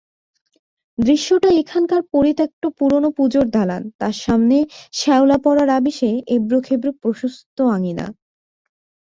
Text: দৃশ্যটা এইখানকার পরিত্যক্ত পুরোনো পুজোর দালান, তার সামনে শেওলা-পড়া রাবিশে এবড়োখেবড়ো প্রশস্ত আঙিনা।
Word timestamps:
দৃশ্যটা 0.97 1.49
এইখানকার 1.51 2.01
পরিত্যক্ত 2.13 2.63
পুরোনো 2.77 3.09
পুজোর 3.17 3.45
দালান, 3.49 3.83
তার 3.99 4.15
সামনে 4.23 4.57
শেওলা-পড়া 4.93 5.63
রাবিশে 5.65 6.11
এবড়োখেবড়ো 6.35 6.91
প্রশস্ত 7.01 7.57
আঙিনা। 7.75 8.05